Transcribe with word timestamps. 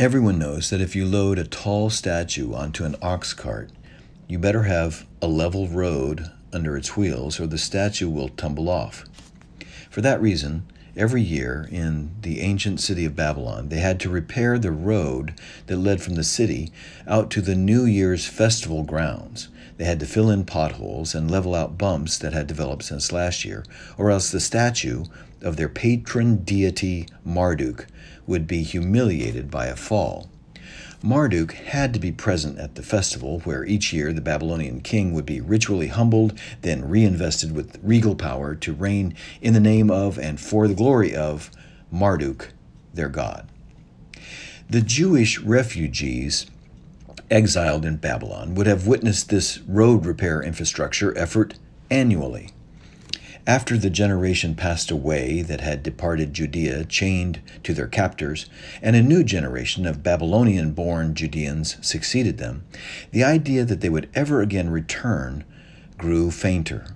Everyone 0.00 0.38
knows 0.38 0.70
that 0.70 0.80
if 0.80 0.96
you 0.96 1.04
load 1.04 1.38
a 1.38 1.44
tall 1.44 1.90
statue 1.90 2.54
onto 2.54 2.86
an 2.86 2.96
ox 3.02 3.34
cart, 3.34 3.68
you 4.28 4.38
better 4.38 4.62
have 4.62 5.04
a 5.20 5.26
level 5.26 5.68
road 5.68 6.30
under 6.54 6.74
its 6.74 6.96
wheels 6.96 7.38
or 7.38 7.46
the 7.46 7.58
statue 7.58 8.08
will 8.08 8.30
tumble 8.30 8.70
off. 8.70 9.04
For 9.90 10.00
that 10.00 10.22
reason, 10.22 10.64
every 11.00 11.22
year 11.22 11.66
in 11.72 12.10
the 12.20 12.40
ancient 12.42 12.78
city 12.78 13.06
of 13.06 13.16
Babylon, 13.16 13.70
they 13.70 13.80
had 13.80 13.98
to 14.00 14.10
repair 14.10 14.58
the 14.58 14.70
road 14.70 15.32
that 15.66 15.78
led 15.78 16.02
from 16.02 16.14
the 16.14 16.22
city 16.22 16.70
out 17.06 17.30
to 17.30 17.40
the 17.40 17.54
New 17.54 17.86
Year's 17.86 18.26
festival 18.26 18.82
grounds. 18.82 19.48
They 19.78 19.86
had 19.86 19.98
to 20.00 20.06
fill 20.06 20.28
in 20.28 20.44
potholes 20.44 21.14
and 21.14 21.30
level 21.30 21.54
out 21.54 21.78
bumps 21.78 22.18
that 22.18 22.34
had 22.34 22.46
developed 22.46 22.82
since 22.82 23.12
last 23.12 23.46
year, 23.46 23.64
or 23.96 24.10
else 24.10 24.30
the 24.30 24.40
statue 24.40 25.04
of 25.40 25.56
their 25.56 25.70
patron 25.70 26.44
deity 26.44 27.08
Marduk 27.24 27.86
would 28.26 28.46
be 28.46 28.62
humiliated 28.62 29.50
by 29.50 29.66
a 29.66 29.76
fall. 29.76 30.28
Marduk 31.02 31.52
had 31.52 31.94
to 31.94 32.00
be 32.00 32.12
present 32.12 32.58
at 32.58 32.74
the 32.74 32.82
festival, 32.82 33.40
where 33.40 33.64
each 33.64 33.92
year 33.92 34.12
the 34.12 34.20
Babylonian 34.20 34.80
king 34.82 35.12
would 35.12 35.24
be 35.24 35.40
ritually 35.40 35.88
humbled, 35.88 36.38
then 36.60 36.88
reinvested 36.88 37.52
with 37.52 37.78
regal 37.82 38.14
power 38.14 38.54
to 38.56 38.74
reign 38.74 39.14
in 39.40 39.54
the 39.54 39.60
name 39.60 39.90
of 39.90 40.18
and 40.18 40.38
for 40.38 40.68
the 40.68 40.74
glory 40.74 41.16
of 41.16 41.50
Marduk, 41.90 42.52
their 42.92 43.08
god. 43.08 43.48
The 44.68 44.82
Jewish 44.82 45.38
refugees 45.40 46.46
exiled 47.30 47.86
in 47.86 47.96
Babylon 47.96 48.54
would 48.54 48.66
have 48.66 48.86
witnessed 48.86 49.30
this 49.30 49.58
road 49.60 50.04
repair 50.04 50.42
infrastructure 50.42 51.16
effort 51.16 51.54
annually. 51.90 52.50
After 53.46 53.78
the 53.78 53.90
generation 53.90 54.54
passed 54.54 54.90
away 54.90 55.40
that 55.42 55.62
had 55.62 55.82
departed 55.82 56.34
Judea, 56.34 56.84
chained 56.84 57.40
to 57.64 57.72
their 57.72 57.86
captors, 57.86 58.46
and 58.82 58.94
a 58.94 59.02
new 59.02 59.24
generation 59.24 59.86
of 59.86 60.02
Babylonian 60.02 60.72
born 60.72 61.14
Judeans 61.14 61.76
succeeded 61.80 62.38
them, 62.38 62.64
the 63.12 63.24
idea 63.24 63.64
that 63.64 63.80
they 63.80 63.88
would 63.88 64.10
ever 64.14 64.42
again 64.42 64.68
return 64.68 65.44
grew 65.96 66.30
fainter. 66.30 66.94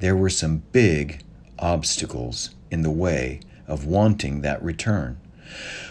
There 0.00 0.16
were 0.16 0.30
some 0.30 0.64
big 0.72 1.22
obstacles 1.58 2.50
in 2.70 2.82
the 2.82 2.90
way 2.90 3.40
of 3.68 3.86
wanting 3.86 4.40
that 4.40 4.62
return. 4.62 5.18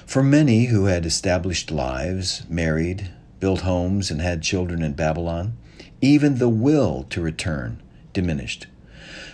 For 0.06 0.22
many 0.22 0.66
who 0.66 0.86
had 0.86 1.06
established 1.06 1.72
lives, 1.72 2.44
married, 2.50 3.10
built 3.40 3.62
homes, 3.62 4.12
and 4.12 4.22
had 4.22 4.42
children 4.42 4.82
in 4.82 4.94
Babylon, 4.94 5.58
even 6.02 6.38
the 6.40 6.50
will 6.50 7.04
to 7.10 7.22
return 7.22 7.82
diminished. 8.12 8.68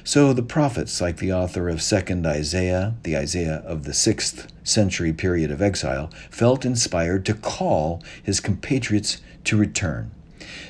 So 0.08 0.31
the 0.31 0.41
prophets, 0.41 1.02
like 1.02 1.17
the 1.17 1.33
author 1.33 1.67
of 1.67 1.80
2nd 1.80 2.25
Isaiah, 2.25 2.95
the 3.03 3.17
Isaiah 3.17 3.61
of 3.66 3.83
the 3.83 3.91
6th 3.91 4.47
century 4.64 5.11
period 5.11 5.52
of 5.52 5.61
exile, 5.61 6.09
felt 6.30 6.64
inspired 6.64 7.25
to 7.25 7.33
call 7.33 8.02
his 8.23 8.39
compatriots 8.39 9.19
to 9.44 9.58
return. 9.58 10.11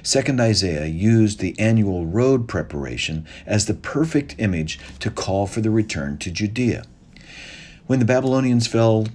2nd 0.01 0.39
Isaiah 0.39 0.87
used 0.87 1.39
the 1.39 1.53
annual 1.59 2.07
road 2.07 2.47
preparation 2.47 3.27
as 3.45 3.67
the 3.67 3.75
perfect 3.75 4.33
image 4.39 4.79
to 5.01 5.11
call 5.11 5.45
for 5.45 5.61
the 5.61 5.69
return 5.69 6.17
to 6.17 6.31
Judea. 6.31 6.85
When 7.85 7.99
the 7.99 8.05
Babylonians 8.05 8.65
fell 8.65 9.05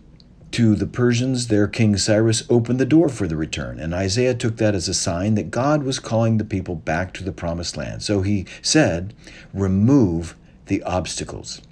to 0.52 0.74
the 0.74 0.86
Persians, 0.86 1.46
their 1.46 1.66
king 1.66 1.96
Cyrus 1.96 2.44
opened 2.50 2.78
the 2.78 2.84
door 2.84 3.08
for 3.08 3.26
the 3.26 3.36
return, 3.36 3.80
and 3.80 3.94
Isaiah 3.94 4.34
took 4.34 4.58
that 4.58 4.74
as 4.74 4.86
a 4.86 4.94
sign 4.94 5.34
that 5.34 5.50
God 5.50 5.82
was 5.82 5.98
calling 5.98 6.36
the 6.36 6.44
people 6.44 6.74
back 6.74 7.14
to 7.14 7.24
the 7.24 7.32
promised 7.32 7.76
land. 7.76 8.02
So 8.02 8.20
he 8.20 8.46
said, 8.60 9.14
Remove 9.54 10.36
the 10.66 10.82
obstacles. 10.82 11.62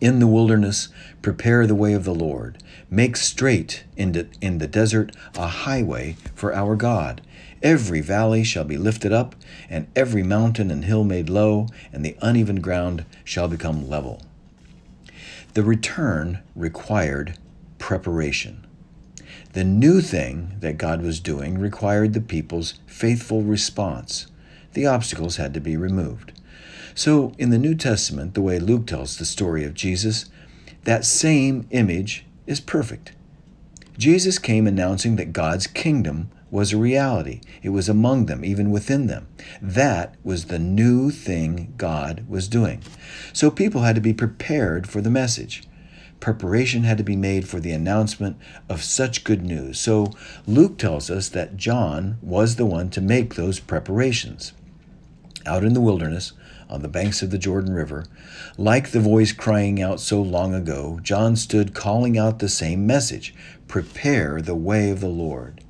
In 0.00 0.18
the 0.18 0.26
wilderness, 0.26 0.88
prepare 1.22 1.66
the 1.66 1.74
way 1.74 1.92
of 1.92 2.04
the 2.04 2.14
Lord. 2.14 2.62
Make 2.90 3.16
straight 3.16 3.84
in 3.96 4.12
the, 4.12 4.28
in 4.40 4.58
the 4.58 4.66
desert 4.66 5.14
a 5.36 5.46
highway 5.46 6.16
for 6.34 6.54
our 6.54 6.74
God. 6.74 7.20
Every 7.62 8.00
valley 8.00 8.42
shall 8.42 8.64
be 8.64 8.78
lifted 8.78 9.12
up, 9.12 9.36
and 9.68 9.86
every 9.94 10.22
mountain 10.22 10.70
and 10.70 10.84
hill 10.84 11.04
made 11.04 11.28
low, 11.28 11.68
and 11.92 12.04
the 12.04 12.16
uneven 12.22 12.60
ground 12.60 13.04
shall 13.22 13.46
become 13.46 13.88
level. 13.88 14.22
The 15.52 15.62
return 15.62 16.40
required 16.56 17.36
preparation. 17.80 18.64
The 19.54 19.64
new 19.64 20.00
thing 20.00 20.54
that 20.60 20.78
God 20.78 21.02
was 21.02 21.18
doing 21.18 21.58
required 21.58 22.12
the 22.12 22.20
people's 22.20 22.74
faithful 22.86 23.42
response. 23.42 24.28
The 24.74 24.86
obstacles 24.86 25.36
had 25.36 25.52
to 25.54 25.60
be 25.60 25.76
removed. 25.76 26.32
So, 26.94 27.32
in 27.36 27.50
the 27.50 27.58
New 27.58 27.74
Testament, 27.74 28.34
the 28.34 28.42
way 28.42 28.60
Luke 28.60 28.86
tells 28.86 29.16
the 29.16 29.24
story 29.24 29.64
of 29.64 29.74
Jesus, 29.74 30.30
that 30.84 31.04
same 31.04 31.66
image 31.70 32.24
is 32.46 32.60
perfect. 32.60 33.12
Jesus 33.98 34.38
came 34.38 34.68
announcing 34.68 35.16
that 35.16 35.32
God's 35.32 35.66
kingdom 35.66 36.30
was 36.50 36.72
a 36.72 36.78
reality. 36.78 37.40
It 37.62 37.70
was 37.70 37.88
among 37.88 38.26
them, 38.26 38.44
even 38.44 38.70
within 38.70 39.06
them. 39.06 39.26
That 39.60 40.14
was 40.22 40.46
the 40.46 40.58
new 40.58 41.10
thing 41.10 41.74
God 41.76 42.24
was 42.28 42.48
doing. 42.48 42.82
So 43.32 43.50
people 43.50 43.82
had 43.82 43.94
to 43.94 44.00
be 44.00 44.14
prepared 44.14 44.88
for 44.88 45.00
the 45.00 45.10
message 45.10 45.64
preparation 46.20 46.84
had 46.84 46.98
to 46.98 47.04
be 47.04 47.16
made 47.16 47.48
for 47.48 47.58
the 47.58 47.72
announcement 47.72 48.36
of 48.68 48.82
such 48.82 49.24
good 49.24 49.42
news. 49.42 49.80
So 49.80 50.12
Luke 50.46 50.78
tells 50.78 51.10
us 51.10 51.28
that 51.30 51.56
John 51.56 52.18
was 52.22 52.56
the 52.56 52.66
one 52.66 52.90
to 52.90 53.00
make 53.00 53.34
those 53.34 53.58
preparations. 53.58 54.52
Out 55.46 55.64
in 55.64 55.72
the 55.72 55.80
wilderness, 55.80 56.32
on 56.68 56.82
the 56.82 56.88
banks 56.88 57.22
of 57.22 57.30
the 57.30 57.38
Jordan 57.38 57.72
River, 57.72 58.04
like 58.56 58.90
the 58.90 59.00
voice 59.00 59.32
crying 59.32 59.82
out 59.82 60.00
so 60.00 60.22
long 60.22 60.54
ago, 60.54 61.00
John 61.02 61.34
stood 61.34 61.74
calling 61.74 62.16
out 62.16 62.38
the 62.38 62.48
same 62.48 62.86
message 62.86 63.34
Prepare 63.66 64.42
the 64.42 64.54
way 64.54 64.90
of 64.90 65.00
the 65.00 65.08
Lord. 65.08 65.64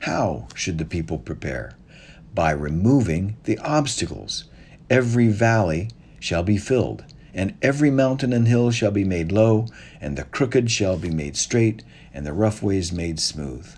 How 0.00 0.48
should 0.54 0.78
the 0.78 0.84
people 0.84 1.18
prepare? 1.18 1.72
By 2.34 2.50
removing 2.50 3.36
the 3.44 3.58
obstacles. 3.58 4.44
Every 4.88 5.28
valley 5.28 5.90
shall 6.20 6.42
be 6.42 6.58
filled 6.58 7.04
and 7.36 7.56
every 7.60 7.90
mountain 7.90 8.32
and 8.32 8.48
hill 8.48 8.70
shall 8.72 8.90
be 8.90 9.04
made 9.04 9.30
low, 9.30 9.66
and 10.00 10.16
the 10.16 10.24
crooked 10.24 10.70
shall 10.70 10.96
be 10.96 11.10
made 11.10 11.36
straight, 11.36 11.84
and 12.12 12.26
the 12.26 12.32
rough 12.32 12.62
ways 12.62 12.90
made 12.90 13.20
smooth. 13.20 13.68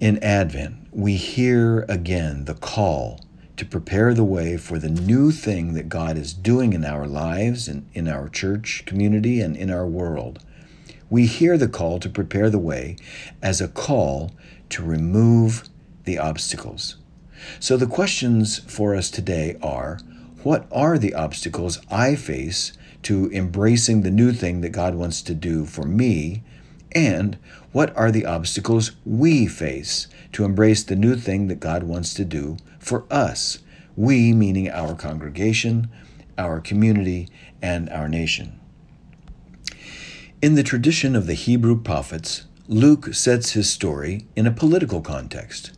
In 0.00 0.22
Advent, 0.22 0.88
we 0.90 1.14
hear 1.14 1.86
again 1.88 2.44
the 2.44 2.54
call 2.54 3.20
to 3.56 3.64
prepare 3.64 4.12
the 4.12 4.24
way 4.24 4.56
for 4.56 4.80
the 4.80 4.88
new 4.88 5.30
thing 5.30 5.74
that 5.74 5.88
God 5.88 6.18
is 6.18 6.34
doing 6.34 6.72
in 6.72 6.84
our 6.84 7.06
lives 7.06 7.68
and 7.68 7.88
in 7.94 8.08
our 8.08 8.28
church 8.28 8.82
community 8.84 9.40
and 9.40 9.56
in 9.56 9.70
our 9.70 9.86
world. 9.86 10.44
We 11.08 11.26
hear 11.26 11.56
the 11.56 11.68
call 11.68 12.00
to 12.00 12.08
prepare 12.08 12.50
the 12.50 12.58
way 12.58 12.96
as 13.40 13.60
a 13.60 13.68
call 13.68 14.32
to 14.70 14.82
remove 14.82 15.68
the 16.04 16.18
obstacles. 16.18 16.96
So 17.60 17.76
the 17.76 17.86
questions 17.86 18.58
for 18.58 18.96
us 18.96 19.10
today 19.10 19.56
are 19.62 20.00
what 20.44 20.66
are 20.70 20.98
the 20.98 21.14
obstacles 21.14 21.80
I 21.90 22.14
face 22.14 22.72
to 23.02 23.30
embracing 23.32 24.02
the 24.02 24.10
new 24.10 24.32
thing 24.32 24.60
that 24.60 24.70
God 24.70 24.94
wants 24.94 25.22
to 25.22 25.34
do 25.34 25.64
for 25.64 25.84
me? 25.84 26.42
And 26.92 27.38
what 27.72 27.96
are 27.96 28.12
the 28.12 28.26
obstacles 28.26 28.92
we 29.04 29.46
face 29.46 30.06
to 30.32 30.44
embrace 30.44 30.84
the 30.84 30.96
new 30.96 31.16
thing 31.16 31.48
that 31.48 31.60
God 31.60 31.84
wants 31.84 32.12
to 32.14 32.24
do 32.26 32.58
for 32.78 33.04
us? 33.10 33.60
We, 33.96 34.32
meaning 34.34 34.70
our 34.70 34.94
congregation, 34.94 35.88
our 36.36 36.60
community, 36.60 37.28
and 37.62 37.88
our 37.88 38.08
nation. 38.08 38.60
In 40.42 40.56
the 40.56 40.62
tradition 40.62 41.16
of 41.16 41.26
the 41.26 41.34
Hebrew 41.34 41.80
prophets, 41.80 42.44
Luke 42.68 43.14
sets 43.14 43.52
his 43.52 43.70
story 43.70 44.26
in 44.36 44.46
a 44.46 44.52
political 44.52 45.00
context. 45.00 45.72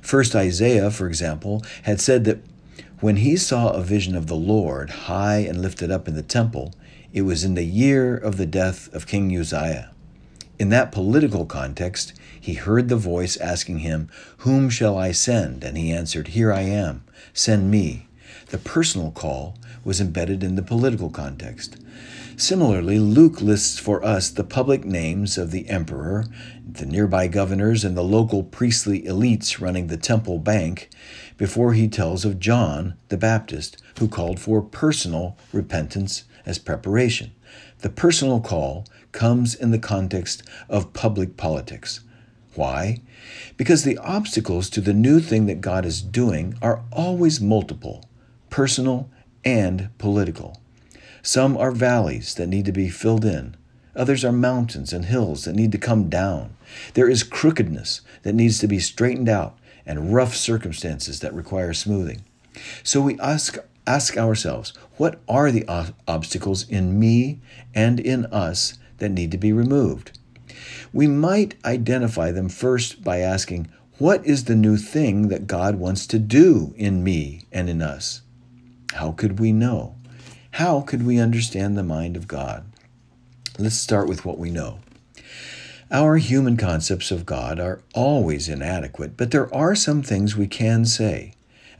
First 0.00 0.36
Isaiah, 0.36 0.90
for 0.92 1.08
example, 1.08 1.64
had 1.82 2.00
said 2.00 2.24
that 2.24 2.42
when 3.02 3.16
he 3.16 3.36
saw 3.36 3.70
a 3.70 3.82
vision 3.82 4.14
of 4.14 4.28
the 4.28 4.36
Lord 4.36 4.88
high 4.90 5.38
and 5.38 5.60
lifted 5.60 5.90
up 5.90 6.06
in 6.06 6.14
the 6.14 6.22
temple, 6.22 6.72
it 7.12 7.22
was 7.22 7.42
in 7.42 7.54
the 7.54 7.64
year 7.64 8.16
of 8.16 8.36
the 8.36 8.46
death 8.46 8.88
of 8.94 9.08
King 9.08 9.36
Uzziah. 9.36 9.90
In 10.56 10.68
that 10.68 10.92
political 10.92 11.44
context, 11.44 12.12
he 12.40 12.54
heard 12.54 12.88
the 12.88 12.94
voice 12.94 13.36
asking 13.38 13.80
him, 13.80 14.08
Whom 14.38 14.70
shall 14.70 14.96
I 14.96 15.10
send? 15.10 15.64
And 15.64 15.76
he 15.76 15.90
answered, 15.90 16.28
Here 16.28 16.52
I 16.52 16.60
am, 16.60 17.02
send 17.34 17.72
me. 17.72 18.06
The 18.50 18.58
personal 18.58 19.10
call 19.10 19.58
was 19.82 20.00
embedded 20.00 20.44
in 20.44 20.54
the 20.54 20.62
political 20.62 21.10
context. 21.10 21.78
Similarly, 22.36 22.98
Luke 22.98 23.40
lists 23.40 23.78
for 23.78 24.04
us 24.04 24.30
the 24.30 24.42
public 24.42 24.84
names 24.84 25.36
of 25.36 25.50
the 25.50 25.68
emperor, 25.68 26.24
the 26.66 26.86
nearby 26.86 27.28
governors, 27.28 27.84
and 27.84 27.96
the 27.96 28.02
local 28.02 28.42
priestly 28.42 29.02
elites 29.02 29.60
running 29.60 29.86
the 29.86 29.96
temple 29.96 30.38
bank 30.38 30.88
before 31.36 31.74
he 31.74 31.88
tells 31.88 32.24
of 32.24 32.40
John 32.40 32.94
the 33.08 33.16
Baptist, 33.18 33.82
who 33.98 34.08
called 34.08 34.40
for 34.40 34.62
personal 34.62 35.36
repentance 35.52 36.24
as 36.46 36.58
preparation. 36.58 37.32
The 37.80 37.90
personal 37.90 38.40
call 38.40 38.86
comes 39.12 39.54
in 39.54 39.70
the 39.70 39.78
context 39.78 40.42
of 40.68 40.94
public 40.94 41.36
politics. 41.36 42.00
Why? 42.54 43.02
Because 43.56 43.84
the 43.84 43.98
obstacles 43.98 44.70
to 44.70 44.80
the 44.80 44.94
new 44.94 45.20
thing 45.20 45.46
that 45.46 45.60
God 45.60 45.84
is 45.84 46.00
doing 46.00 46.56
are 46.62 46.82
always 46.90 47.40
multiple, 47.40 48.08
personal 48.50 49.10
and 49.44 49.90
political. 49.98 50.61
Some 51.22 51.56
are 51.56 51.70
valleys 51.70 52.34
that 52.34 52.48
need 52.48 52.64
to 52.66 52.72
be 52.72 52.88
filled 52.88 53.24
in, 53.24 53.56
Others 53.94 54.24
are 54.24 54.32
mountains 54.32 54.92
and 54.92 55.04
hills 55.04 55.44
that 55.44 55.54
need 55.54 55.72
to 55.72 55.78
come 55.78 56.08
down. 56.08 56.56
There 56.94 57.08
is 57.08 57.22
crookedness 57.22 58.00
that 58.22 58.34
needs 58.34 58.58
to 58.60 58.68
be 58.68 58.78
straightened 58.78 59.28
out 59.28 59.58
and 59.84 60.14
rough 60.14 60.34
circumstances 60.34 61.20
that 61.20 61.34
require 61.34 61.74
smoothing. 61.74 62.24
So 62.82 63.00
we 63.00 63.18
ask, 63.20 63.58
ask 63.86 64.16
ourselves 64.16 64.72
what 64.96 65.20
are 65.28 65.50
the 65.50 65.66
obstacles 66.08 66.68
in 66.68 66.98
me 66.98 67.40
and 67.74 68.00
in 68.00 68.26
us 68.26 68.78
that 68.98 69.10
need 69.10 69.30
to 69.32 69.38
be 69.38 69.52
removed? 69.52 70.18
We 70.92 71.06
might 71.06 71.56
identify 71.64 72.30
them 72.30 72.48
first 72.48 73.02
by 73.02 73.18
asking, 73.18 73.70
What 73.98 74.24
is 74.26 74.44
the 74.44 74.54
new 74.54 74.76
thing 74.76 75.28
that 75.28 75.46
God 75.46 75.74
wants 75.74 76.06
to 76.08 76.18
do 76.18 76.74
in 76.76 77.04
me 77.04 77.42
and 77.50 77.68
in 77.68 77.82
us? 77.82 78.22
How 78.94 79.12
could 79.12 79.38
we 79.38 79.52
know? 79.52 79.96
How 80.56 80.82
could 80.82 81.06
we 81.06 81.18
understand 81.18 81.78
the 81.78 81.82
mind 81.82 82.14
of 82.14 82.28
God? 82.28 82.70
Let's 83.58 83.74
start 83.74 84.06
with 84.06 84.26
what 84.26 84.38
we 84.38 84.50
know. 84.50 84.80
Our 85.90 86.18
human 86.18 86.58
concepts 86.58 87.10
of 87.10 87.24
God 87.24 87.58
are 87.58 87.80
always 87.94 88.50
inadequate, 88.50 89.16
but 89.16 89.30
there 89.30 89.52
are 89.54 89.74
some 89.74 90.02
things 90.02 90.36
we 90.36 90.46
can 90.46 90.84
say. 90.84 91.32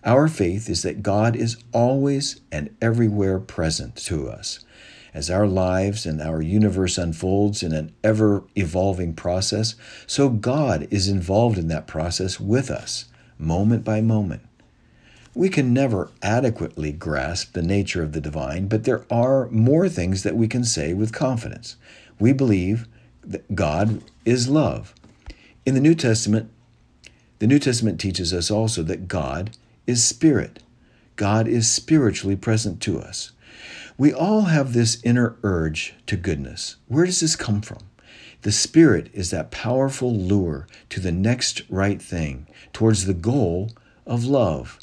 Our 0.04 0.26
faith 0.26 0.70
is 0.70 0.80
that 0.82 1.02
God 1.02 1.36
is 1.36 1.62
always 1.72 2.40
and 2.50 2.74
everywhere 2.80 3.38
present 3.38 3.94
to 4.06 4.30
us. 4.30 4.64
As 5.12 5.28
our 5.28 5.46
lives 5.46 6.06
and 6.06 6.22
our 6.22 6.40
universe 6.40 6.96
unfolds 6.96 7.62
in 7.62 7.74
an 7.74 7.94
ever 8.02 8.42
evolving 8.56 9.12
process, 9.12 9.74
so 10.06 10.30
God 10.30 10.88
is 10.90 11.08
involved 11.08 11.58
in 11.58 11.68
that 11.68 11.86
process 11.86 12.40
with 12.40 12.70
us, 12.70 13.04
moment 13.38 13.84
by 13.84 14.00
moment. 14.00 14.40
We 15.34 15.48
can 15.48 15.72
never 15.72 16.10
adequately 16.22 16.92
grasp 16.92 17.54
the 17.54 17.62
nature 17.62 18.02
of 18.02 18.12
the 18.12 18.20
divine, 18.20 18.68
but 18.68 18.84
there 18.84 19.06
are 19.10 19.48
more 19.48 19.88
things 19.88 20.22
that 20.24 20.36
we 20.36 20.46
can 20.46 20.62
say 20.62 20.92
with 20.92 21.12
confidence. 21.12 21.76
We 22.18 22.34
believe 22.34 22.86
that 23.22 23.54
God 23.54 24.02
is 24.26 24.48
love. 24.48 24.94
In 25.64 25.74
the 25.74 25.80
New 25.80 25.94
Testament, 25.94 26.50
the 27.38 27.46
New 27.46 27.58
Testament 27.58 27.98
teaches 27.98 28.34
us 28.34 28.50
also 28.50 28.82
that 28.82 29.08
God 29.08 29.56
is 29.86 30.04
spirit. 30.04 30.62
God 31.16 31.48
is 31.48 31.66
spiritually 31.66 32.36
present 32.36 32.82
to 32.82 33.00
us. 33.00 33.32
We 33.96 34.12
all 34.12 34.42
have 34.42 34.72
this 34.72 35.02
inner 35.02 35.36
urge 35.42 35.94
to 36.06 36.16
goodness. 36.16 36.76
Where 36.88 37.06
does 37.06 37.20
this 37.20 37.36
come 37.36 37.62
from? 37.62 37.78
The 38.42 38.52
Spirit 38.52 39.08
is 39.12 39.30
that 39.30 39.50
powerful 39.50 40.12
lure 40.12 40.66
to 40.90 41.00
the 41.00 41.12
next 41.12 41.62
right 41.70 42.02
thing, 42.02 42.48
towards 42.72 43.06
the 43.06 43.14
goal 43.14 43.70
of 44.04 44.24
love. 44.24 44.78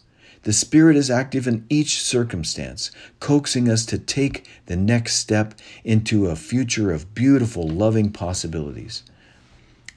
The 0.49 0.53
Spirit 0.53 0.95
is 0.97 1.11
active 1.11 1.47
in 1.47 1.63
each 1.69 2.01
circumstance, 2.01 2.89
coaxing 3.19 3.69
us 3.69 3.85
to 3.85 3.99
take 3.99 4.49
the 4.65 4.75
next 4.75 5.17
step 5.17 5.53
into 5.83 6.25
a 6.25 6.35
future 6.35 6.91
of 6.91 7.13
beautiful, 7.13 7.67
loving 7.67 8.11
possibilities 8.11 9.03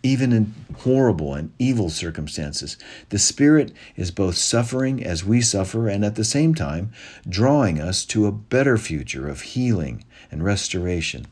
even 0.03 0.31
in 0.31 0.55
horrible 0.81 1.33
and 1.33 1.53
evil 1.59 1.89
circumstances. 1.89 2.77
The 3.09 3.19
Spirit 3.19 3.73
is 3.97 4.11
both 4.11 4.37
suffering 4.37 5.03
as 5.03 5.25
we 5.25 5.41
suffer 5.41 5.89
and 5.89 6.05
at 6.05 6.17
the 6.17 6.23
same 6.23 6.55
time 6.55 6.93
drawing 7.27 7.81
us 7.81 8.05
to 8.07 8.27
a 8.27 8.33
better 8.33 8.77
future 8.77 9.31
of 9.31 9.41
healing 9.41 10.05
and 10.31 10.45
restoration. 10.45 11.29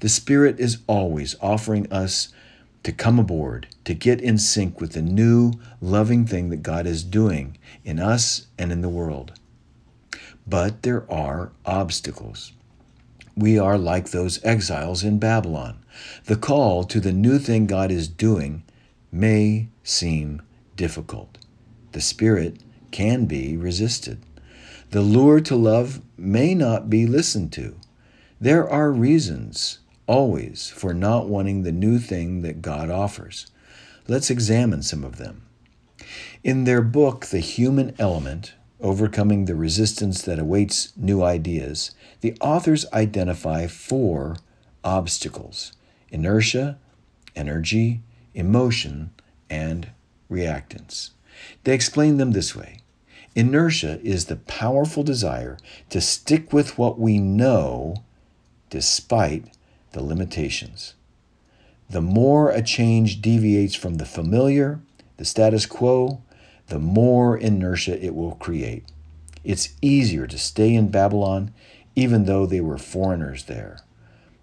The 0.00 0.08
Spirit 0.08 0.58
is 0.58 0.78
always 0.88 1.36
offering 1.40 1.86
us 1.92 2.30
to 2.82 2.92
come 2.92 3.18
aboard, 3.18 3.68
to 3.84 3.94
get 3.94 4.20
in 4.20 4.38
sync 4.38 4.80
with 4.80 4.92
the 4.92 5.02
new, 5.02 5.52
loving 5.80 6.26
thing 6.26 6.48
that 6.50 6.62
God 6.62 6.86
is 6.86 7.04
doing 7.04 7.58
in 7.84 7.98
us 7.98 8.46
and 8.58 8.72
in 8.72 8.80
the 8.80 8.88
world. 8.88 9.38
But 10.46 10.82
there 10.82 11.10
are 11.10 11.52
obstacles 11.66 12.52
we 13.38 13.56
are 13.56 13.78
like 13.78 14.10
those 14.10 14.44
exiles 14.44 15.04
in 15.04 15.20
Babylon. 15.20 15.78
The 16.24 16.34
call 16.34 16.82
to 16.84 16.98
the 16.98 17.12
new 17.12 17.38
thing 17.38 17.66
God 17.66 17.92
is 17.92 18.08
doing 18.08 18.64
may 19.12 19.68
seem 19.84 20.42
difficult. 20.74 21.38
The 21.92 22.00
Spirit 22.00 22.56
can 22.90 23.26
be 23.26 23.56
resisted. 23.56 24.18
The 24.90 25.02
lure 25.02 25.40
to 25.42 25.54
love 25.54 26.00
may 26.16 26.52
not 26.52 26.90
be 26.90 27.06
listened 27.06 27.52
to. 27.52 27.76
There 28.40 28.68
are 28.68 28.90
reasons, 28.90 29.78
always, 30.08 30.68
for 30.70 30.92
not 30.92 31.28
wanting 31.28 31.62
the 31.62 31.70
new 31.70 32.00
thing 32.00 32.42
that 32.42 32.62
God 32.62 32.90
offers. 32.90 33.46
Let's 34.08 34.30
examine 34.30 34.82
some 34.82 35.04
of 35.04 35.18
them. 35.18 35.42
In 36.42 36.64
their 36.64 36.82
book, 36.82 37.26
The 37.26 37.40
Human 37.40 37.94
Element, 37.98 38.54
Overcoming 38.80 39.44
the 39.44 39.54
Resistance 39.54 40.22
That 40.22 40.38
Awaits 40.38 40.92
New 40.96 41.22
Ideas, 41.22 41.92
the 42.20 42.36
authors 42.40 42.86
identify 42.92 43.66
four 43.66 44.36
obstacles 44.82 45.72
inertia, 46.10 46.78
energy, 47.36 48.00
emotion, 48.34 49.10
and 49.50 49.90
reactance. 50.30 51.10
They 51.64 51.74
explain 51.74 52.16
them 52.16 52.32
this 52.32 52.56
way 52.56 52.80
Inertia 53.34 54.00
is 54.02 54.24
the 54.24 54.36
powerful 54.36 55.02
desire 55.02 55.58
to 55.90 56.00
stick 56.00 56.52
with 56.52 56.78
what 56.78 56.98
we 56.98 57.18
know 57.18 57.96
despite 58.70 59.52
the 59.92 60.02
limitations. 60.02 60.94
The 61.90 62.00
more 62.02 62.50
a 62.50 62.62
change 62.62 63.22
deviates 63.22 63.74
from 63.74 63.94
the 63.94 64.04
familiar, 64.04 64.80
the 65.16 65.24
status 65.24 65.66
quo, 65.66 66.22
the 66.68 66.78
more 66.78 67.36
inertia 67.36 68.02
it 68.04 68.14
will 68.14 68.32
create. 68.32 68.84
It's 69.42 69.70
easier 69.80 70.26
to 70.26 70.38
stay 70.38 70.74
in 70.74 70.88
Babylon 70.90 71.52
even 71.96 72.26
though 72.26 72.46
they 72.46 72.60
were 72.60 72.78
foreigners 72.78 73.44
there. 73.44 73.78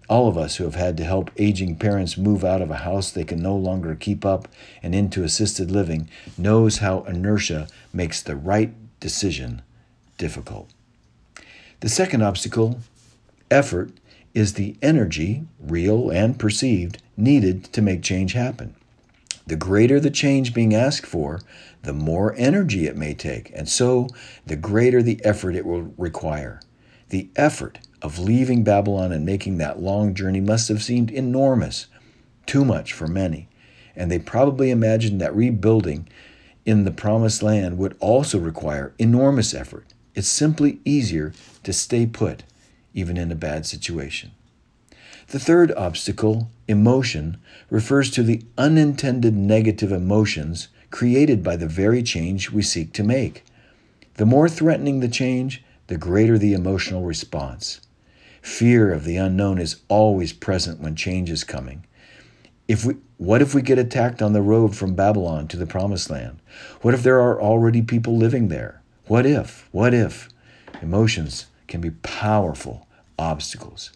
All 0.08 0.28
of 0.28 0.36
us 0.36 0.56
who 0.56 0.64
have 0.64 0.74
had 0.74 0.96
to 0.98 1.04
help 1.04 1.30
aging 1.38 1.76
parents 1.76 2.18
move 2.18 2.44
out 2.44 2.60
of 2.60 2.70
a 2.70 2.76
house 2.76 3.10
they 3.10 3.24
can 3.24 3.40
no 3.40 3.56
longer 3.56 3.94
keep 3.94 4.26
up 4.26 4.46
and 4.82 4.94
into 4.94 5.24
assisted 5.24 5.70
living 5.70 6.08
knows 6.36 6.78
how 6.78 7.02
inertia 7.04 7.68
makes 7.94 8.22
the 8.22 8.36
right 8.36 8.74
decision 9.00 9.62
difficult. 10.18 10.68
The 11.80 11.88
second 11.88 12.22
obstacle, 12.22 12.80
effort, 13.50 13.90
is 14.36 14.52
the 14.52 14.76
energy, 14.82 15.46
real 15.58 16.10
and 16.10 16.38
perceived, 16.38 17.02
needed 17.16 17.64
to 17.64 17.80
make 17.80 18.02
change 18.02 18.34
happen. 18.34 18.76
The 19.46 19.56
greater 19.56 19.98
the 19.98 20.10
change 20.10 20.52
being 20.52 20.74
asked 20.74 21.06
for, 21.06 21.40
the 21.84 21.94
more 21.94 22.34
energy 22.36 22.86
it 22.86 22.98
may 22.98 23.14
take, 23.14 23.50
and 23.54 23.66
so 23.66 24.08
the 24.44 24.54
greater 24.54 25.02
the 25.02 25.24
effort 25.24 25.54
it 25.54 25.64
will 25.64 25.94
require. 25.96 26.60
The 27.08 27.30
effort 27.34 27.78
of 28.02 28.18
leaving 28.18 28.62
Babylon 28.62 29.10
and 29.10 29.24
making 29.24 29.56
that 29.56 29.80
long 29.80 30.14
journey 30.14 30.42
must 30.42 30.68
have 30.68 30.82
seemed 30.82 31.10
enormous, 31.10 31.86
too 32.44 32.64
much 32.64 32.92
for 32.92 33.06
many, 33.06 33.48
and 33.94 34.10
they 34.10 34.18
probably 34.18 34.70
imagined 34.70 35.18
that 35.22 35.34
rebuilding 35.34 36.08
in 36.66 36.84
the 36.84 36.90
promised 36.90 37.42
land 37.42 37.78
would 37.78 37.96
also 38.00 38.38
require 38.38 38.92
enormous 38.98 39.54
effort. 39.54 39.86
It's 40.14 40.28
simply 40.28 40.80
easier 40.84 41.32
to 41.62 41.72
stay 41.72 42.04
put, 42.04 42.42
even 42.96 43.16
in 43.16 43.30
a 43.30 43.36
bad 43.36 43.66
situation. 43.66 44.32
The 45.28 45.38
third 45.38 45.70
obstacle, 45.72 46.50
emotion, 46.66 47.36
refers 47.68 48.10
to 48.12 48.22
the 48.22 48.42
unintended 48.56 49.34
negative 49.34 49.92
emotions 49.92 50.68
created 50.90 51.42
by 51.42 51.56
the 51.56 51.68
very 51.68 52.02
change 52.02 52.50
we 52.50 52.62
seek 52.62 52.92
to 52.94 53.04
make. 53.04 53.44
The 54.14 54.26
more 54.26 54.48
threatening 54.48 55.00
the 55.00 55.08
change, 55.08 55.62
the 55.88 55.98
greater 55.98 56.38
the 56.38 56.54
emotional 56.54 57.02
response. 57.02 57.80
Fear 58.40 58.92
of 58.92 59.04
the 59.04 59.16
unknown 59.16 59.58
is 59.58 59.76
always 59.88 60.32
present 60.32 60.80
when 60.80 60.96
change 60.96 61.28
is 61.28 61.44
coming. 61.44 61.84
If 62.66 62.84
we, 62.84 62.94
what 63.18 63.42
if 63.42 63.54
we 63.54 63.62
get 63.62 63.78
attacked 63.78 64.22
on 64.22 64.32
the 64.32 64.42
road 64.42 64.74
from 64.74 64.94
Babylon 64.94 65.48
to 65.48 65.56
the 65.56 65.66
promised 65.66 66.08
land? 66.08 66.38
What 66.80 66.94
if 66.94 67.02
there 67.02 67.20
are 67.20 67.40
already 67.40 67.82
people 67.82 68.16
living 68.16 68.48
there? 68.48 68.80
What 69.06 69.26
if? 69.26 69.68
What 69.70 69.92
if? 69.92 70.28
Emotions 70.80 71.46
can 71.68 71.80
be 71.80 71.90
powerful 71.90 72.85
obstacles. 73.18 73.92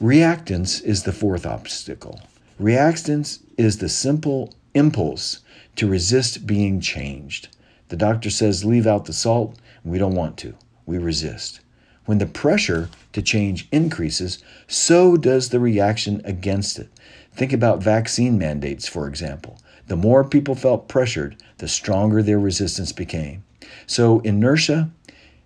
Reactance 0.00 0.82
is 0.82 1.02
the 1.02 1.12
fourth 1.12 1.44
obstacle. 1.44 2.20
Reactance 2.60 3.40
is 3.56 3.78
the 3.78 3.88
simple 3.88 4.54
impulse 4.74 5.40
to 5.76 5.88
resist 5.88 6.46
being 6.46 6.80
changed. 6.80 7.48
The 7.88 7.96
doctor 7.96 8.30
says 8.30 8.64
leave 8.64 8.86
out 8.86 9.06
the 9.06 9.12
salt, 9.12 9.56
we 9.84 9.98
don't 9.98 10.14
want 10.14 10.36
to. 10.38 10.54
We 10.86 10.98
resist. 10.98 11.60
When 12.04 12.18
the 12.18 12.26
pressure 12.26 12.88
to 13.12 13.22
change 13.22 13.68
increases, 13.70 14.42
so 14.66 15.16
does 15.16 15.48
the 15.48 15.60
reaction 15.60 16.22
against 16.24 16.78
it. 16.78 16.88
Think 17.32 17.52
about 17.52 17.82
vaccine 17.82 18.38
mandates, 18.38 18.88
for 18.88 19.06
example. 19.06 19.58
The 19.86 19.96
more 19.96 20.24
people 20.24 20.54
felt 20.54 20.88
pressured, 20.88 21.36
the 21.58 21.68
stronger 21.68 22.22
their 22.22 22.38
resistance 22.38 22.92
became. 22.92 23.44
So, 23.86 24.20
inertia, 24.20 24.90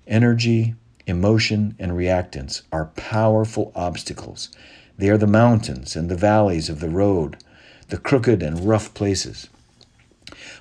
energy, 0.06 0.74
emotion, 1.06 1.74
and 1.78 1.92
reactance 1.92 2.62
are 2.72 2.86
powerful 2.86 3.72
obstacles. 3.74 4.48
They 4.98 5.08
are 5.08 5.18
the 5.18 5.26
mountains 5.26 5.96
and 5.96 6.08
the 6.08 6.16
valleys 6.16 6.68
of 6.68 6.80
the 6.80 6.88
road, 6.88 7.36
the 7.88 7.98
crooked 7.98 8.42
and 8.42 8.66
rough 8.66 8.94
places. 8.94 9.48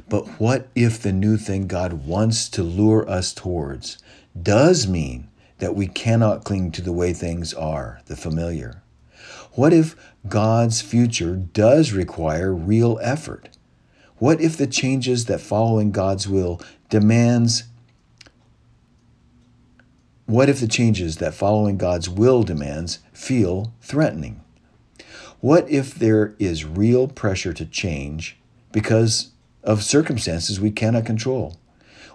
But 0.10 0.28
what 0.40 0.68
if 0.76 1.02
the 1.02 1.14
new 1.14 1.38
thing 1.38 1.68
God 1.68 2.06
wants 2.06 2.50
to 2.50 2.64
lure 2.64 3.08
us 3.10 3.34
towards 3.34 3.98
does 4.40 4.88
mean 4.88 5.30
that 5.60 5.76
we 5.76 5.88
cannot 5.88 6.44
cling 6.44 6.72
to 6.72 6.82
the 6.82 6.92
way 6.92 7.14
things 7.14 7.54
are, 7.54 8.02
the 8.08 8.16
familiar? 8.16 8.82
What 9.54 9.74
if 9.74 9.96
God's 10.28 10.82
future 10.82 11.36
does 11.36 11.92
require 11.92 12.54
real 12.54 13.00
effort? 13.02 13.50
What 14.18 14.40
if 14.40 14.56
the 14.56 14.68
changes 14.68 15.26
that 15.26 15.42
following 15.42 15.92
God's 15.92 16.28
will 16.28 16.62
demands 16.90 17.64
what 20.32 20.48
if 20.48 20.62
the 20.62 20.68
changes 20.68 21.18
that 21.18 21.34
following 21.34 21.76
God's 21.76 22.08
will 22.08 22.44
demands 22.44 23.00
feel 23.12 23.74
threatening? 23.82 24.40
What 25.42 25.70
if 25.70 25.94
there 25.94 26.36
is 26.40 26.64
real 26.64 27.10
pressure 27.10 27.52
to 27.52 27.66
change 27.66 28.38
because 28.72 29.32
of 29.62 29.84
circumstances 29.84 30.58
we 30.58 30.72
cannot 30.72 31.06
control? 31.06 31.58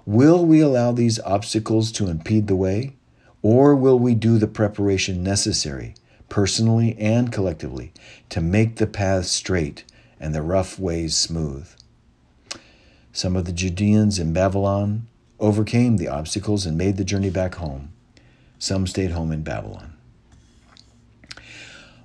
Will 0.06 0.46
we 0.46 0.61
allow 0.61 0.92
these 0.92 1.20
obstacles 1.20 1.92
to 1.92 2.08
impede 2.08 2.46
the 2.46 2.56
way? 2.56 2.96
Or 3.42 3.76
will 3.76 3.99
we 3.99 4.14
do 4.14 4.38
the 4.38 4.46
preparation 4.46 5.23
necessary, 5.23 5.92
personally 6.30 6.96
and 6.99 7.30
collectively, 7.30 7.92
to 8.30 8.40
make 8.40 8.76
the 8.76 8.87
path 8.87 9.26
straight 9.26 9.85
and 10.18 10.35
the 10.35 10.40
rough 10.40 10.78
ways 10.78 11.14
smooth? 11.14 11.68
Some 13.12 13.37
of 13.37 13.44
the 13.44 13.52
Judeans 13.52 14.18
in 14.18 14.32
Babylon 14.32 15.06
overcame 15.38 15.99
the 15.99 16.08
obstacles 16.08 16.64
and 16.64 16.78
made 16.78 16.96
the 16.96 17.04
journey 17.04 17.28
back 17.28 17.56
home. 17.56 17.92
Some 18.66 18.88
stayed 18.88 19.12
home 19.12 19.30
in 19.30 19.44
Babylon. 19.44 19.92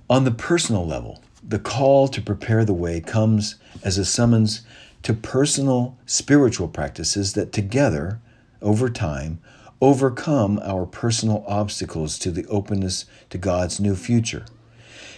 On 0.08 0.22
the 0.22 0.30
personal 0.30 0.86
level, 0.86 1.20
the 1.42 1.58
call 1.58 2.06
to 2.06 2.22
prepare 2.22 2.64
the 2.64 2.72
way 2.72 3.00
comes 3.00 3.56
as 3.82 3.98
a 3.98 4.04
summons 4.04 4.60
to 5.02 5.12
personal 5.12 5.98
spiritual 6.06 6.68
practices 6.68 7.32
that 7.32 7.52
together, 7.52 8.20
over 8.60 8.88
time, 8.88 9.40
overcome 9.80 10.60
our 10.62 10.86
personal 10.86 11.44
obstacles 11.48 12.16
to 12.20 12.30
the 12.30 12.46
openness 12.46 13.06
to 13.30 13.38
God's 13.38 13.80
new 13.80 13.96
future. 13.96 14.44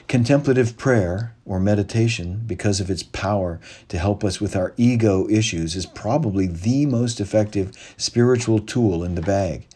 Contemplative 0.09 0.79
prayer 0.79 1.35
or 1.45 1.61
meditation, 1.61 2.41
because 2.47 2.81
of 2.81 2.89
its 2.89 3.03
power 3.03 3.61
to 3.89 3.99
help 3.99 4.25
us 4.25 4.41
with 4.41 4.57
our 4.57 4.73
ego 4.79 5.29
issues, 5.29 5.77
is 5.77 5.85
probably 5.85 6.47
the 6.47 6.87
most 6.87 7.21
effective 7.21 7.77
spiritual 7.99 8.61
tool 8.61 9.05
in 9.05 9.15
the 9.15 9.21
bag. 9.21 9.67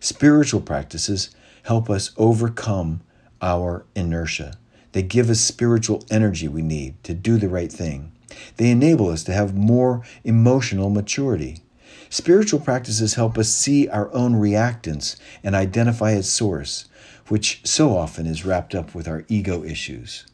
Spiritual 0.00 0.60
practices 0.60 1.30
help 1.64 1.90
us 1.90 2.12
overcome 2.16 3.00
our 3.42 3.84
inertia. 3.94 4.54
They 4.92 5.02
give 5.02 5.28
us 5.30 5.40
spiritual 5.40 6.04
energy 6.10 6.48
we 6.48 6.62
need 6.62 7.02
to 7.04 7.14
do 7.14 7.36
the 7.36 7.48
right 7.48 7.70
thing. 7.70 8.12
They 8.56 8.70
enable 8.70 9.08
us 9.08 9.24
to 9.24 9.32
have 9.32 9.54
more 9.54 10.02
emotional 10.24 10.90
maturity. 10.90 11.62
Spiritual 12.10 12.60
practices 12.60 13.14
help 13.14 13.36
us 13.36 13.48
see 13.48 13.88
our 13.88 14.12
own 14.14 14.34
reactance 14.34 15.16
and 15.42 15.54
identify 15.54 16.12
its 16.12 16.28
source, 16.28 16.86
which 17.28 17.60
so 17.64 17.96
often 17.96 18.26
is 18.26 18.44
wrapped 18.44 18.74
up 18.74 18.94
with 18.94 19.06
our 19.06 19.24
ego 19.28 19.62
issues. 19.62 20.26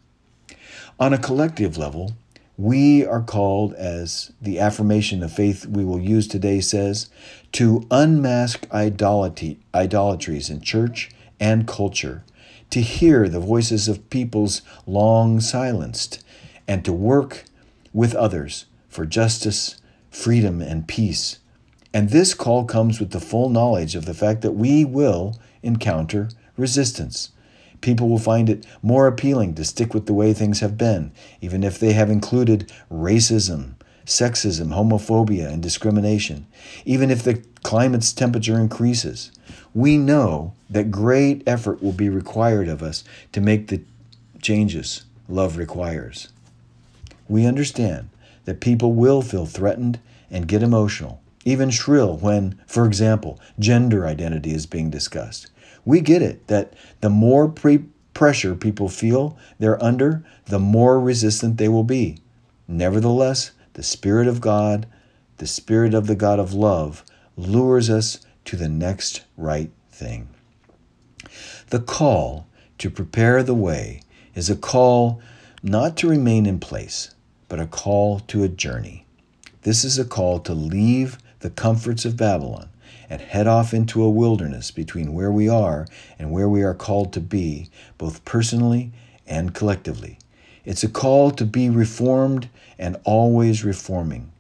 On 1.00 1.12
a 1.12 1.18
collective 1.18 1.76
level, 1.76 2.12
we 2.56 3.04
are 3.04 3.22
called, 3.22 3.74
as 3.74 4.32
the 4.40 4.60
affirmation 4.60 5.22
of 5.22 5.32
faith 5.32 5.66
we 5.66 5.84
will 5.84 6.00
use 6.00 6.28
today 6.28 6.60
says, 6.60 7.10
to 7.52 7.86
unmask 7.90 8.66
idolatry, 8.72 9.58
idolatries 9.74 10.50
in 10.50 10.60
church 10.60 11.10
and 11.40 11.66
culture, 11.66 12.24
to 12.70 12.80
hear 12.80 13.28
the 13.28 13.40
voices 13.40 13.88
of 13.88 14.08
peoples 14.08 14.62
long 14.86 15.40
silenced, 15.40 16.24
and 16.68 16.84
to 16.84 16.92
work 16.92 17.44
with 17.92 18.14
others 18.14 18.66
for 18.88 19.04
justice, 19.04 19.80
freedom, 20.10 20.62
and 20.62 20.86
peace. 20.86 21.40
And 21.92 22.10
this 22.10 22.34
call 22.34 22.64
comes 22.64 22.98
with 23.00 23.10
the 23.10 23.20
full 23.20 23.48
knowledge 23.48 23.94
of 23.94 24.04
the 24.04 24.14
fact 24.14 24.42
that 24.42 24.52
we 24.52 24.84
will 24.84 25.38
encounter 25.62 26.28
resistance. 26.56 27.30
People 27.84 28.08
will 28.08 28.18
find 28.18 28.48
it 28.48 28.64
more 28.80 29.06
appealing 29.06 29.54
to 29.56 29.62
stick 29.62 29.92
with 29.92 30.06
the 30.06 30.14
way 30.14 30.32
things 30.32 30.60
have 30.60 30.78
been, 30.78 31.12
even 31.42 31.62
if 31.62 31.78
they 31.78 31.92
have 31.92 32.08
included 32.08 32.72
racism, 32.90 33.74
sexism, 34.06 34.68
homophobia, 34.68 35.52
and 35.52 35.62
discrimination, 35.62 36.46
even 36.86 37.10
if 37.10 37.22
the 37.22 37.44
climate's 37.62 38.14
temperature 38.14 38.58
increases. 38.58 39.30
We 39.74 39.98
know 39.98 40.54
that 40.70 40.90
great 40.90 41.42
effort 41.46 41.82
will 41.82 41.92
be 41.92 42.08
required 42.08 42.68
of 42.68 42.82
us 42.82 43.04
to 43.32 43.42
make 43.42 43.68
the 43.68 43.82
changes 44.40 45.04
love 45.28 45.58
requires. 45.58 46.28
We 47.28 47.44
understand 47.44 48.08
that 48.46 48.60
people 48.62 48.94
will 48.94 49.20
feel 49.20 49.44
threatened 49.44 50.00
and 50.30 50.48
get 50.48 50.62
emotional, 50.62 51.20
even 51.44 51.68
shrill 51.68 52.16
when, 52.16 52.58
for 52.66 52.86
example, 52.86 53.38
gender 53.58 54.06
identity 54.06 54.54
is 54.54 54.64
being 54.64 54.88
discussed. 54.88 55.50
We 55.84 56.00
get 56.00 56.22
it 56.22 56.46
that 56.46 56.72
the 57.00 57.10
more 57.10 57.48
pre- 57.48 57.84
pressure 58.14 58.54
people 58.54 58.88
feel 58.88 59.36
they're 59.58 59.82
under, 59.82 60.24
the 60.46 60.58
more 60.58 61.00
resistant 61.00 61.58
they 61.58 61.68
will 61.68 61.84
be. 61.84 62.18
Nevertheless, 62.66 63.50
the 63.74 63.82
Spirit 63.82 64.26
of 64.26 64.40
God, 64.40 64.86
the 65.38 65.46
Spirit 65.46 65.94
of 65.94 66.06
the 66.06 66.14
God 66.14 66.38
of 66.38 66.54
love, 66.54 67.04
lures 67.36 67.90
us 67.90 68.20
to 68.46 68.56
the 68.56 68.68
next 68.68 69.22
right 69.36 69.70
thing. 69.90 70.28
The 71.70 71.80
call 71.80 72.46
to 72.78 72.90
prepare 72.90 73.42
the 73.42 73.54
way 73.54 74.02
is 74.34 74.48
a 74.48 74.56
call 74.56 75.20
not 75.62 75.96
to 75.98 76.08
remain 76.08 76.46
in 76.46 76.60
place, 76.60 77.14
but 77.48 77.60
a 77.60 77.66
call 77.66 78.20
to 78.20 78.44
a 78.44 78.48
journey. 78.48 79.06
This 79.62 79.84
is 79.84 79.98
a 79.98 80.04
call 80.04 80.38
to 80.40 80.54
leave 80.54 81.18
the 81.40 81.50
comforts 81.50 82.04
of 82.04 82.16
Babylon 82.16 82.68
and 83.08 83.20
head 83.20 83.46
off 83.46 83.74
into 83.74 84.02
a 84.02 84.10
wilderness 84.10 84.70
between 84.70 85.12
where 85.12 85.32
we 85.32 85.48
are 85.48 85.86
and 86.18 86.30
where 86.30 86.48
we 86.48 86.62
are 86.62 86.74
called 86.74 87.12
to 87.12 87.20
be, 87.20 87.68
both 87.98 88.24
personally 88.24 88.92
and 89.26 89.54
collectively. 89.54 90.18
It's 90.64 90.82
a 90.82 90.88
call 90.88 91.30
to 91.32 91.44
be 91.44 91.68
reformed 91.68 92.48
and 92.78 92.96
always 93.04 93.64
reforming. 93.64 94.32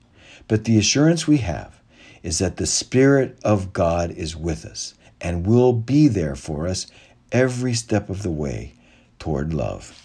But 0.48 0.64
the 0.64 0.78
assurance 0.78 1.26
we 1.26 1.38
have 1.38 1.80
is 2.22 2.38
that 2.38 2.56
the 2.56 2.66
Spirit 2.66 3.38
of 3.44 3.72
God 3.72 4.10
is 4.10 4.34
with 4.34 4.64
us 4.64 4.94
and 5.20 5.46
will 5.46 5.72
be 5.72 6.08
there 6.08 6.34
for 6.34 6.66
us 6.66 6.86
every 7.32 7.74
step 7.74 8.08
of 8.08 8.22
the 8.22 8.30
way 8.30 8.74
toward 9.18 9.52
love. 9.52 10.03